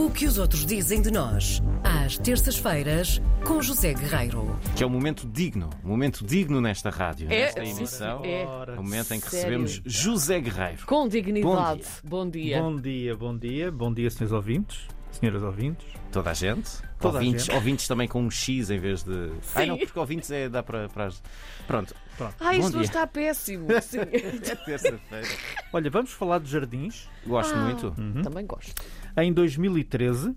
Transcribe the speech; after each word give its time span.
O 0.00 0.10
que 0.10 0.24
os 0.24 0.38
outros 0.38 0.64
dizem 0.64 1.02
de 1.02 1.10
nós, 1.10 1.62
às 1.84 2.16
terças-feiras, 2.16 3.20
com 3.46 3.60
José 3.60 3.92
Guerreiro. 3.92 4.58
Que 4.74 4.82
é 4.82 4.86
um 4.86 4.90
momento 4.90 5.26
digno, 5.28 5.68
um 5.84 5.88
momento 5.88 6.24
digno 6.24 6.58
nesta 6.58 6.88
rádio, 6.88 7.26
É, 7.30 7.44
nesta 7.44 7.62
emissão. 7.64 8.24
é. 8.24 8.42
É 8.42 8.78
o 8.78 8.82
momento 8.82 9.12
em 9.12 9.20
que 9.20 9.28
Sério. 9.28 9.60
recebemos 9.60 9.82
José 9.84 10.40
Guerreiro. 10.40 10.86
Com 10.86 11.06
dignidade. 11.06 11.82
Bom 12.02 12.28
dia. 12.28 12.62
Bom 12.62 12.76
dia, 12.76 13.14
bom 13.16 13.36
dia, 13.36 13.70
bom 13.70 13.92
dia, 13.92 14.10
senhores 14.10 14.32
ouvintes, 14.32 14.78
senhoras 15.12 15.42
ouvintes. 15.42 15.86
Toda 16.10 16.30
a 16.30 16.34
gente. 16.34 16.70
Toda 17.00 17.18
ouvintes, 17.18 17.48
ouvintes 17.48 17.88
também 17.88 18.06
com 18.06 18.22
um 18.22 18.30
X 18.30 18.70
em 18.70 18.78
vez 18.78 19.02
de. 19.02 19.32
Ai 19.54 19.66
não, 19.66 19.78
porque 19.78 19.98
ouvintes 19.98 20.30
é, 20.30 20.48
dá 20.48 20.62
para. 20.62 20.88
para 20.88 21.06
as- 21.06 21.22
Pronto, 21.66 21.94
Ai, 22.40 22.58
Bom 22.58 22.64
isto 22.66 22.72
dia. 22.72 22.82
está 22.82 23.06
péssimo. 23.06 23.66
Sim. 23.80 23.98
é 24.00 24.54
terça-feira. 24.56 25.28
Olha, 25.72 25.90
vamos 25.90 26.10
falar 26.12 26.38
de 26.40 26.50
jardins. 26.50 27.08
Gosto 27.26 27.54
Ah. 27.54 27.64
muito. 27.64 27.94
Também 28.22 28.44
gosto. 28.46 28.74
Em 29.16 29.32
2013, 29.32 30.36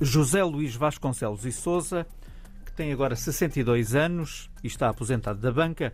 José 0.00 0.42
Luís 0.44 0.74
Vasconcelos 0.74 1.44
e 1.46 1.52
Souza, 1.52 2.06
que 2.64 2.72
tem 2.72 2.92
agora 2.92 3.16
62 3.16 3.94
anos 3.94 4.50
e 4.62 4.66
está 4.66 4.88
aposentado 4.88 5.38
da 5.40 5.50
banca, 5.50 5.92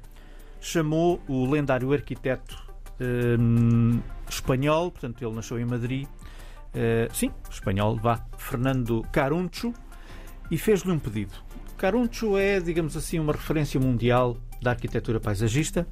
chamou 0.61 1.23
o 1.29 1.49
lendário 1.49 1.93
arquiteto 1.93 2.57
hum, 3.39 4.01
espanhol, 4.29 4.91
portanto 4.91 5.23
ele 5.25 5.35
nasceu 5.35 5.59
em 5.59 5.65
Madrid, 5.65 6.07
sim, 7.13 7.31
espanhol, 7.51 7.97
vá, 7.97 8.25
Fernando 8.37 9.03
Caruncho, 9.13 9.73
e 10.51 10.59
fez-lhe 10.59 10.91
um 10.91 10.99
pedido. 10.99 11.33
Caruncho 11.77 12.37
é, 12.37 12.61
digamos 12.61 12.97
assim, 12.97 13.19
uma 13.19 13.33
referência 13.33 13.79
mundial 13.81 14.37
da 14.63 14.71
arquitetura 14.71 15.21
paisagista, 15.21 15.87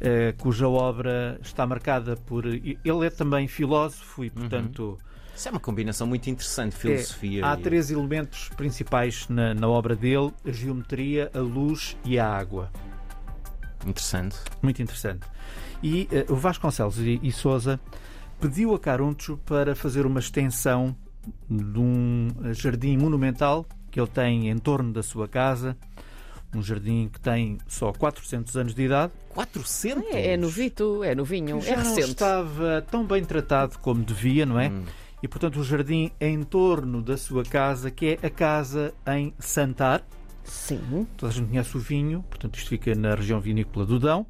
eh, 0.00 0.34
cuja 0.38 0.68
obra 0.68 1.38
está 1.42 1.66
marcada 1.66 2.16
por. 2.16 2.44
Ele 2.46 2.78
é 3.06 3.10
também 3.10 3.48
filósofo 3.48 4.24
e, 4.24 4.30
portanto. 4.30 4.98
Isso 5.34 5.48
é 5.48 5.50
uma 5.50 5.60
combinação 5.60 6.06
muito 6.06 6.30
interessante, 6.30 6.74
é, 6.74 6.78
filosofia. 6.78 7.46
há 7.46 7.54
e- 7.54 7.62
três 7.62 7.90
elementos 7.90 8.50
principais 8.50 9.26
na, 9.28 9.54
na 9.54 9.68
obra 9.68 9.96
dele: 9.96 10.32
a 10.44 10.50
geometria, 10.50 11.30
a 11.34 11.38
luz 11.38 11.96
e 12.04 12.18
a 12.18 12.28
água. 12.28 12.70
Interessante. 13.86 14.36
Muito 14.62 14.82
interessante. 14.82 15.26
E 15.82 16.08
eh, 16.12 16.26
o 16.28 16.36
Vasconcelos 16.36 16.98
e, 16.98 17.18
e 17.22 17.32
Souza 17.32 17.80
pediu 18.44 18.74
a 18.74 18.78
Caruncho 18.78 19.38
para 19.46 19.74
fazer 19.74 20.04
uma 20.04 20.20
extensão 20.20 20.94
de 21.48 21.80
um 21.80 22.28
jardim 22.52 22.94
monumental 22.98 23.64
que 23.90 23.98
ele 23.98 24.06
tem 24.06 24.50
em 24.50 24.58
torno 24.58 24.92
da 24.92 25.02
sua 25.02 25.26
casa. 25.26 25.74
Um 26.54 26.62
jardim 26.62 27.08
que 27.10 27.18
tem 27.18 27.56
só 27.66 27.90
400 27.90 28.54
anos 28.58 28.74
de 28.74 28.82
idade. 28.82 29.14
400? 29.30 30.12
É, 30.12 30.34
é 30.34 30.36
novito, 30.36 31.02
é 31.02 31.14
novinho, 31.14 31.56
é 31.56 31.60
já 31.62 31.76
não 31.76 31.84
recente. 31.84 32.10
estava 32.10 32.84
tão 32.90 33.06
bem 33.06 33.24
tratado 33.24 33.78
como 33.78 34.04
devia, 34.04 34.44
não 34.44 34.60
é? 34.60 34.68
Hum. 34.68 34.84
E 35.22 35.26
portanto 35.26 35.58
o 35.58 35.64
jardim 35.64 36.10
em 36.20 36.42
torno 36.42 37.00
da 37.00 37.16
sua 37.16 37.44
casa, 37.44 37.90
que 37.90 38.18
é 38.22 38.26
a 38.26 38.28
casa 38.28 38.92
em 39.06 39.32
Santar. 39.38 40.06
Sim. 40.44 41.06
Toda 41.16 41.32
a 41.32 41.34
gente 41.34 41.48
conhece 41.48 41.74
o 41.78 41.80
vinho, 41.80 42.22
portanto 42.28 42.58
isto 42.58 42.68
fica 42.68 42.94
na 42.94 43.14
região 43.14 43.40
vinícola 43.40 43.86
do 43.86 43.98
Dão. 43.98 44.26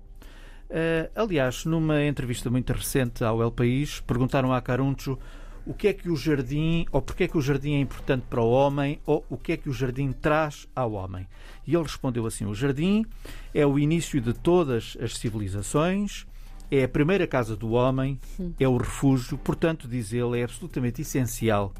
Eh, 0.77 1.09
aliás, 1.15 1.65
numa 1.65 2.03
entrevista 2.03 2.51
muito 2.51 2.73
recente 2.73 3.23
ao 3.23 3.41
El 3.41 3.53
País, 3.53 4.01
perguntaram 4.01 4.53
a 4.53 4.61
Caruncho 4.61 5.17
o 5.65 5.73
que 5.73 5.87
é 5.87 5.93
que 5.93 6.11
o 6.11 6.17
jardim, 6.17 6.85
ou 6.91 7.01
porque 7.01 7.23
é 7.23 7.29
que 7.29 7.39
o 7.39 7.41
jardim 7.41 7.75
é 7.75 7.79
importante 7.79 8.25
para 8.29 8.43
o 8.43 8.51
homem, 8.51 9.01
ou 9.07 9.25
o 9.31 9.37
que 9.37 9.53
é 9.53 9.57
que 9.57 9.69
o 9.69 9.73
jardim 9.73 10.11
traz 10.11 10.67
ao 10.75 10.95
homem. 10.95 11.29
E 11.65 11.77
ele 11.77 11.85
respondeu 11.85 12.27
assim: 12.27 12.45
o 12.45 12.55
jardim 12.57 13.07
é 13.55 13.65
o 13.65 13.79
início 13.79 14.21
de 14.21 14.33
todas 14.33 14.97
as 15.01 15.17
civilizações, 15.17 16.27
é 16.69 16.83
a 16.83 16.89
primeira 16.89 17.29
casa 17.29 17.57
do 17.57 17.71
homem, 17.71 18.19
é 18.59 18.67
o 18.67 18.77
refúgio, 18.77 19.39
portanto, 19.39 19.87
diz 19.87 20.13
ele, 20.13 20.41
é 20.41 20.43
absolutamente 20.43 21.03
essencial 21.03 21.73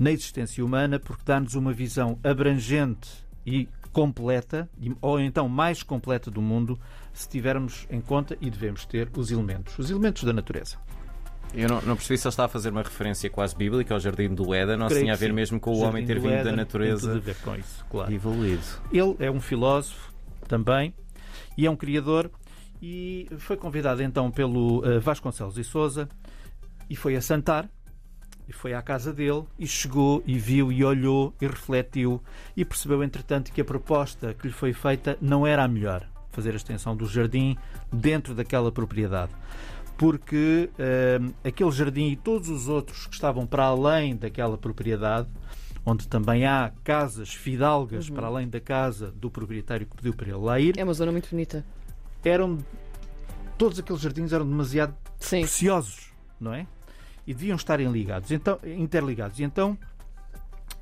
na 0.00 0.10
existência 0.10 0.64
humana 0.64 0.98
porque 0.98 1.24
dá-nos 1.26 1.54
uma 1.54 1.74
visão 1.74 2.18
abrangente 2.24 3.10
e 3.46 3.68
completa, 3.94 4.68
ou 5.00 5.20
então 5.20 5.48
mais 5.48 5.82
completa 5.82 6.28
do 6.28 6.42
mundo, 6.42 6.78
se 7.12 7.28
tivermos 7.28 7.86
em 7.88 8.00
conta 8.00 8.36
e 8.40 8.50
devemos 8.50 8.84
ter 8.84 9.08
os 9.16 9.30
elementos, 9.30 9.78
os 9.78 9.88
elementos 9.88 10.24
da 10.24 10.32
natureza. 10.32 10.76
Eu 11.54 11.68
não, 11.68 11.80
não 11.82 11.94
percebi 11.94 12.18
se 12.18 12.26
ele 12.26 12.32
está 12.32 12.46
a 12.46 12.48
fazer 12.48 12.70
uma 12.70 12.82
referência 12.82 13.30
quase 13.30 13.54
bíblica 13.54 13.94
ao 13.94 14.00
jardim 14.00 14.34
do 14.34 14.52
Éden 14.52 14.82
ou 14.82 14.88
se 14.88 14.94
Creio 14.94 15.04
tinha 15.04 15.12
a 15.12 15.16
ver 15.16 15.28
sim. 15.28 15.32
mesmo 15.32 15.60
com 15.60 15.70
o 15.70 15.78
homem 15.78 16.04
ter 16.04 16.16
do 16.16 16.22
vindo 16.22 16.32
da 16.32 16.38
Éden 16.40 16.50
Tem 16.50 16.56
natureza 16.56 17.06
tudo 17.06 17.16
a 17.16 17.20
ver 17.20 17.36
com 17.36 17.54
isso, 17.54 17.86
claro. 17.88 18.12
evoluído. 18.12 18.62
Ele 18.92 19.14
é 19.20 19.30
um 19.30 19.40
filósofo 19.40 20.12
também 20.48 20.92
e 21.56 21.64
é 21.64 21.70
um 21.70 21.76
criador 21.76 22.28
e 22.82 23.28
foi 23.38 23.56
convidado 23.56 24.02
então 24.02 24.28
pelo 24.32 24.84
eh, 24.84 24.98
Vasconcelos 24.98 25.56
e 25.56 25.62
Souza 25.62 26.08
e 26.90 26.96
foi 26.96 27.14
a 27.14 27.20
Santar 27.20 27.70
e 28.48 28.52
foi 28.52 28.74
à 28.74 28.82
casa 28.82 29.12
dele 29.12 29.44
e 29.58 29.66
chegou 29.66 30.22
e 30.26 30.38
viu 30.38 30.70
e 30.70 30.84
olhou 30.84 31.34
e 31.40 31.46
refletiu 31.46 32.20
e 32.56 32.64
percebeu 32.64 33.02
entretanto 33.02 33.52
que 33.52 33.60
a 33.60 33.64
proposta 33.64 34.34
que 34.34 34.46
lhe 34.46 34.52
foi 34.52 34.72
feita 34.72 35.16
não 35.20 35.46
era 35.46 35.64
a 35.64 35.68
melhor 35.68 36.06
fazer 36.30 36.52
a 36.52 36.56
extensão 36.56 36.96
do 36.96 37.06
jardim 37.06 37.56
dentro 37.92 38.34
daquela 38.34 38.70
propriedade 38.72 39.32
porque 39.96 40.68
eh, 40.78 41.20
aquele 41.44 41.70
jardim 41.70 42.08
e 42.10 42.16
todos 42.16 42.48
os 42.48 42.68
outros 42.68 43.06
que 43.06 43.14
estavam 43.14 43.46
para 43.46 43.64
além 43.64 44.16
daquela 44.16 44.58
propriedade 44.58 45.28
onde 45.86 46.08
também 46.08 46.46
há 46.46 46.72
casas 46.82 47.32
fidalgas 47.32 48.08
para 48.10 48.26
além 48.26 48.48
da 48.48 48.60
casa 48.60 49.12
do 49.12 49.30
proprietário 49.30 49.86
que 49.86 49.94
pediu 49.96 50.14
para 50.14 50.28
ele 50.28 50.38
lá 50.38 50.58
ir, 50.58 50.78
É 50.78 50.82
uma 50.84 50.94
zona 50.94 51.12
muito 51.12 51.28
bonita. 51.30 51.64
eram 52.24 52.58
todos 53.56 53.78
aqueles 53.78 54.00
jardins 54.02 54.32
eram 54.32 54.46
demasiado 54.48 54.94
Sim. 55.20 55.40
preciosos, 55.42 56.12
não 56.40 56.52
é? 56.52 56.66
E 57.26 57.32
deviam 57.32 57.56
estar 57.56 57.80
ligados, 57.80 58.30
então, 58.30 58.58
interligados. 58.64 59.38
E 59.38 59.44
então, 59.44 59.78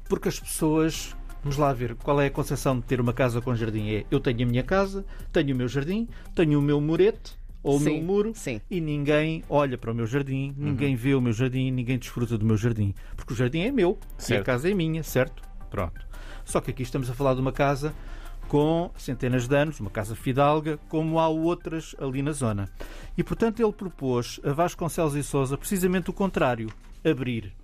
porque 0.08 0.28
as 0.28 0.38
pessoas, 0.38 1.14
vamos 1.42 1.56
lá 1.56 1.72
ver, 1.72 1.94
qual 1.94 2.20
é 2.20 2.26
a 2.26 2.30
concepção 2.30 2.78
de 2.78 2.84
ter 2.86 3.00
uma 3.00 3.12
casa 3.12 3.40
com 3.40 3.54
jardim? 3.54 3.88
É, 3.90 4.04
eu 4.10 4.18
tenho 4.20 4.42
a 4.42 4.50
minha 4.50 4.62
casa, 4.62 5.04
tenho 5.32 5.54
o 5.54 5.56
meu 5.56 5.68
jardim, 5.68 6.08
tenho 6.34 6.58
o 6.58 6.62
meu 6.62 6.80
murete 6.80 7.36
ou 7.62 7.76
o 7.76 7.78
Sim, 7.78 7.84
meu 7.84 8.02
muro 8.02 8.32
sim. 8.34 8.60
e 8.68 8.80
ninguém 8.80 9.44
olha 9.48 9.78
para 9.78 9.92
o 9.92 9.94
meu 9.94 10.04
jardim, 10.04 10.52
ninguém 10.56 10.96
vê 10.96 11.14
o 11.14 11.20
meu 11.20 11.32
jardim, 11.32 11.70
ninguém 11.70 11.96
desfruta 11.96 12.36
do 12.36 12.44
meu 12.44 12.56
jardim. 12.56 12.92
Porque 13.16 13.32
o 13.32 13.36
jardim 13.36 13.60
é 13.60 13.70
meu 13.70 13.96
e 14.00 14.18
a 14.18 14.22
Certo. 14.22 14.44
casa 14.46 14.68
é 14.68 14.74
minha, 14.74 15.02
certo? 15.04 15.42
Pronto. 15.70 16.04
Só 16.44 16.60
que 16.60 16.72
aqui 16.72 16.82
estamos 16.82 17.08
a 17.08 17.14
falar 17.14 17.34
de 17.34 17.40
uma 17.40 17.52
casa 17.52 17.94
com 18.48 18.90
centenas 18.96 19.48
de 19.48 19.56
anos, 19.56 19.80
uma 19.80 19.90
casa 19.90 20.14
fidalga, 20.14 20.78
como 20.88 21.18
há 21.18 21.28
outras 21.28 21.94
ali 21.98 22.22
na 22.22 22.32
zona. 22.32 22.68
E, 23.16 23.22
portanto, 23.22 23.62
ele 23.62 23.72
propôs 23.72 24.40
a 24.44 24.52
Vasconcelos 24.52 25.14
e 25.14 25.22
Souza 25.22 25.56
precisamente 25.56 26.10
o 26.10 26.12
contrário, 26.12 26.70
abrir. 27.04 27.54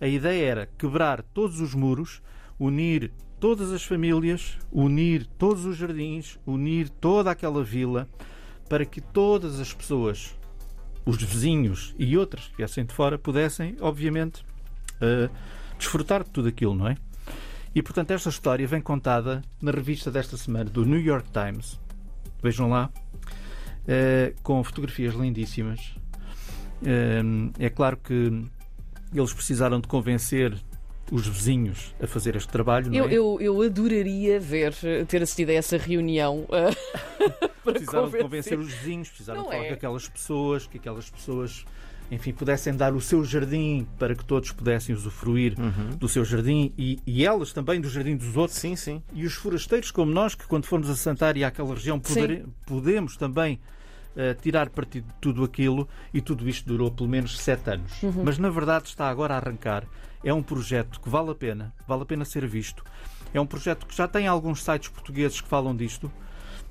A 0.00 0.06
ideia 0.06 0.46
era 0.46 0.68
quebrar 0.78 1.22
todos 1.22 1.60
os 1.60 1.74
muros, 1.74 2.22
unir 2.58 3.12
todas 3.38 3.72
as 3.72 3.84
famílias, 3.84 4.58
unir 4.72 5.26
todos 5.38 5.64
os 5.64 5.76
jardins, 5.76 6.38
unir 6.46 6.88
toda 6.88 7.30
aquela 7.30 7.62
vila, 7.62 8.08
para 8.68 8.84
que 8.84 9.00
todas 9.00 9.58
as 9.58 9.72
pessoas, 9.74 10.38
os 11.04 11.16
vizinhos 11.22 11.94
e 11.98 12.16
outras 12.16 12.46
que 12.48 12.58
viessem 12.58 12.84
de 12.84 12.94
fora, 12.94 13.18
pudessem, 13.18 13.76
obviamente, 13.80 14.44
eh, 15.00 15.28
desfrutar 15.78 16.22
de 16.22 16.30
tudo 16.30 16.48
aquilo, 16.48 16.74
não 16.74 16.86
é? 16.86 16.96
E 17.74 17.82
portanto, 17.82 18.10
esta 18.10 18.28
história 18.28 18.66
vem 18.66 18.80
contada 18.80 19.42
na 19.62 19.70
revista 19.70 20.10
desta 20.10 20.36
semana 20.36 20.68
do 20.68 20.84
New 20.84 21.00
York 21.00 21.28
Times. 21.30 21.78
Vejam 22.42 22.68
lá, 22.68 22.90
eh, 23.86 24.34
com 24.42 24.62
fotografias 24.64 25.14
lindíssimas. 25.14 25.94
Eh, 26.84 27.22
é 27.58 27.70
claro 27.70 27.96
que 27.96 28.44
eles 29.14 29.32
precisaram 29.32 29.80
de 29.80 29.86
convencer 29.86 30.56
os 31.12 31.26
vizinhos 31.26 31.94
a 32.00 32.06
fazer 32.06 32.36
este 32.36 32.48
trabalho. 32.48 32.88
Não 32.88 32.94
Eu, 32.96 33.08
é? 33.08 33.12
eu, 33.12 33.38
eu 33.40 33.62
adoraria 33.62 34.38
ver, 34.40 34.74
ter 35.08 35.22
assistido 35.22 35.50
a 35.50 35.54
essa 35.54 35.76
reunião. 35.76 36.46
para 37.64 37.72
precisaram 37.72 38.06
de 38.06 38.18
convencer. 38.18 38.22
convencer 38.22 38.58
os 38.58 38.72
vizinhos, 38.72 39.08
precisaram 39.08 39.40
Não 39.42 39.46
de 39.48 39.52
falar 39.54 39.64
é? 39.64 39.68
com 39.68 39.74
aquelas 39.74 40.08
pessoas, 40.08 40.66
que 40.66 40.78
aquelas 40.78 41.10
pessoas, 41.10 41.64
enfim, 42.10 42.32
pudessem 42.32 42.74
dar 42.74 42.92
o 42.94 43.00
seu 43.00 43.24
jardim 43.24 43.86
para 43.98 44.14
que 44.14 44.24
todos 44.24 44.50
pudessem 44.50 44.94
usufruir 44.94 45.54
do 45.96 46.08
seu 46.08 46.24
jardim 46.24 46.72
e, 46.76 46.98
e 47.06 47.24
elas 47.24 47.52
também 47.52 47.80
do 47.80 47.88
jardim 47.88 48.16
dos 48.16 48.36
outros. 48.36 48.58
Sim, 48.58 48.74
sim. 48.76 49.02
E 49.14 49.24
os 49.24 49.34
forasteiros 49.34 49.90
como 49.90 50.10
nós, 50.12 50.34
que 50.34 50.46
quando 50.46 50.66
formos 50.66 50.90
a 50.90 50.96
Santar 50.96 51.36
e 51.36 51.44
àquela 51.44 51.72
região, 51.74 51.98
podere- 52.00 52.44
podemos 52.66 53.16
também 53.16 53.60
eh, 54.16 54.34
tirar 54.34 54.68
partido 54.70 55.06
de 55.06 55.14
tudo 55.20 55.44
aquilo 55.44 55.88
e 56.12 56.20
tudo 56.20 56.48
isto 56.48 56.66
durou 56.66 56.90
pelo 56.90 57.08
menos 57.08 57.38
sete 57.38 57.70
anos. 57.70 57.92
Mas 58.24 58.38
na 58.38 58.50
verdade 58.50 58.88
está 58.88 59.08
agora 59.08 59.34
a 59.34 59.36
arrancar. 59.36 59.84
É 60.24 60.34
um 60.34 60.42
projeto 60.42 61.00
que 61.00 61.08
vale 61.08 61.30
a 61.30 61.34
pena, 61.34 61.72
vale 61.86 62.02
a 62.02 62.06
pena 62.06 62.24
ser 62.24 62.46
visto. 62.46 62.82
É 63.32 63.40
um 63.40 63.46
projeto 63.46 63.86
que 63.86 63.96
já 63.96 64.08
tem 64.08 64.26
alguns 64.26 64.62
sites 64.64 64.88
portugueses 64.88 65.40
que 65.40 65.48
falam 65.48 65.74
disto, 65.76 66.10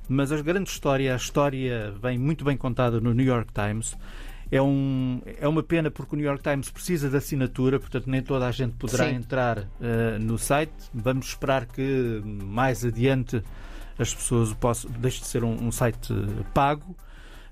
mas 0.09 0.31
a 0.31 0.41
grande 0.41 0.69
história, 0.69 1.13
a 1.13 1.15
história 1.15 1.93
vem 2.01 2.17
muito 2.17 2.43
bem 2.43 2.57
contada 2.57 2.99
no 2.99 3.13
New 3.13 3.25
York 3.25 3.51
Times. 3.53 3.95
É, 4.51 4.61
um, 4.61 5.21
é 5.39 5.47
uma 5.47 5.61
pena 5.61 5.91
porque 5.91 6.15
o 6.15 6.17
New 6.17 6.25
York 6.25 6.41
Times 6.41 6.69
precisa 6.69 7.09
de 7.09 7.15
assinatura, 7.17 7.79
portanto 7.79 8.09
nem 8.09 8.21
toda 8.21 8.47
a 8.47 8.51
gente 8.51 8.73
poderá 8.73 9.07
Sim. 9.09 9.15
entrar 9.15 9.67
eh, 9.79 10.17
no 10.19 10.37
site. 10.39 10.73
Vamos 10.93 11.27
esperar 11.27 11.65
que 11.67 12.21
mais 12.25 12.83
adiante 12.83 13.43
as 13.97 14.13
pessoas 14.13 14.51
o 14.51 14.55
possam, 14.55 14.89
deixe 14.97 15.19
de 15.21 15.27
ser 15.27 15.43
um, 15.43 15.51
um 15.67 15.71
site 15.71 16.13
pago. 16.53 16.95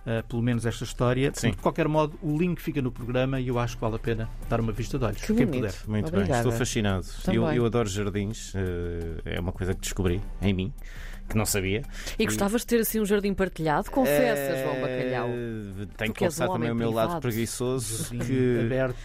uh, 0.08 0.26
pelo 0.28 0.42
menos 0.42 0.66
esta 0.66 0.84
história. 0.86 1.32
Sim. 1.36 1.52
De 1.52 1.58
qualquer 1.58 1.88
modo, 1.88 2.18
o 2.22 2.38
link 2.38 2.62
fica 2.62 2.82
no 2.82 2.92
programa 2.92 3.40
e 3.40 3.50
eu 3.50 3.60
acho 3.60 3.76
que 3.76 3.82
vale 3.82 3.96
a 3.98 4.00
pena 4.00 4.30
dar 4.50 4.60
uma 4.62 4.72
vista 4.72 4.98
de 4.98 5.04
olhos. 5.06 5.22
Que 5.22 5.34
quem 5.34 5.46
bonito. 5.46 5.64
puder. 5.64 5.74
Muito 5.88 6.12
bem, 6.12 6.22
Obrigada. 6.22 6.40
estou 6.40 6.52
fascinado. 6.58 7.06
Eu, 7.32 7.46
eu 7.52 7.66
adoro 7.66 7.90
jardins, 7.90 8.54
eh, 8.56 9.36
é 9.36 9.40
uma 9.40 9.52
coisa 9.52 9.74
que 9.74 9.82
descobri 9.82 10.22
em 10.42 10.54
mim, 10.54 10.74
que 11.28 11.38
não 11.38 11.46
sabia. 11.46 11.84
E 12.18 12.26
gostavas 12.26 12.62
de 12.62 12.68
ter 12.68 12.82
assim 12.82 13.00
um 13.00 13.06
jardim 13.06 13.34
partilhado? 13.34 13.90
Confessa, 13.92 14.58
João 14.64 14.82
Bacalhau. 14.82 15.30
Eh, 15.30 15.88
Tenho 15.98 16.14
que 16.14 16.20
confessar 16.20 16.50
um 16.50 16.54
também 16.54 16.72
o 16.72 16.76
meu 16.76 16.90
lado 16.92 17.08
privado. 17.08 17.22
preguiçoso 17.22 18.04
Jardim 18.04 18.20
que 18.20 18.60
aberto. 18.62 18.98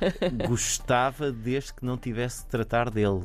gostava 0.48 1.32
desde 1.32 1.74
que 1.74 1.84
não 1.84 1.96
tivesse 1.96 2.42
de 2.44 2.48
tratar 2.48 2.90
dele. 2.90 3.22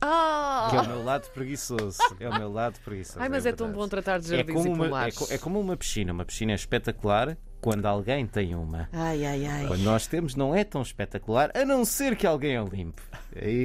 Ah! 0.00 0.68
Que 0.70 0.76
é 0.76 0.80
o 0.80 0.86
meu 0.86 1.04
lado 1.04 1.28
preguiçoso. 1.30 1.98
É 2.18 2.28
o 2.28 2.34
meu 2.38 2.52
lado 2.52 2.78
preguiçoso. 2.84 3.20
Ai, 3.20 3.28
mas 3.28 3.46
é, 3.46 3.52
tão 3.52 3.68
verdade. 3.68 3.84
bom 3.84 3.88
tratar 3.88 4.18
de 4.18 4.34
É 4.34 4.36
jardins 4.38 4.54
como, 4.54 4.84
e 4.84 4.88
uma, 4.88 5.06
é, 5.06 5.10
é 5.30 5.38
como 5.38 5.60
uma 5.60 5.76
piscina. 5.76 6.12
Uma 6.12 6.24
piscina 6.24 6.52
é 6.52 6.54
espetacular 6.54 7.36
quando 7.62 7.86
alguém 7.86 8.26
tem 8.26 8.56
uma. 8.56 8.88
Ai, 8.92 9.24
ai, 9.24 9.46
ai. 9.46 9.66
Quando 9.68 9.82
nós 9.82 10.08
temos, 10.08 10.34
não 10.34 10.52
é 10.52 10.64
tão 10.64 10.82
espetacular, 10.82 11.52
a 11.54 11.64
não 11.64 11.84
ser 11.84 12.16
que 12.16 12.26
alguém 12.26 12.56
a 12.56 12.64
limpe. 12.64 13.00
Aí, 13.40 13.64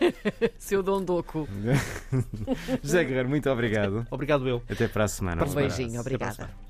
Seu 0.58 0.82
Dondoco. 0.82 1.48
José 2.84 3.02
Guerreiro, 3.02 3.30
muito 3.30 3.48
obrigado. 3.50 4.06
Obrigado, 4.10 4.46
eu. 4.46 4.62
Até 4.68 4.86
para 4.86 5.04
a 5.04 5.08
semana. 5.08 5.42
Um 5.42 5.54
beijinho, 5.54 6.00
obrigada. 6.00 6.50